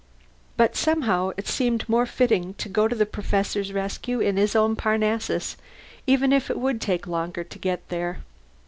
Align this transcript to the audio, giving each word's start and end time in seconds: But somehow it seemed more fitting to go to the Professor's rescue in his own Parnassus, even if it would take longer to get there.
But 0.57 0.75
somehow 0.75 1.29
it 1.37 1.47
seemed 1.47 1.87
more 1.87 2.07
fitting 2.07 2.55
to 2.55 2.67
go 2.67 2.87
to 2.87 2.95
the 2.95 3.05
Professor's 3.05 3.71
rescue 3.71 4.19
in 4.19 4.35
his 4.35 4.55
own 4.55 4.75
Parnassus, 4.75 5.57
even 6.07 6.33
if 6.33 6.49
it 6.49 6.57
would 6.57 6.81
take 6.81 7.05
longer 7.05 7.43
to 7.43 7.59
get 7.59 7.87
there. 7.89 8.23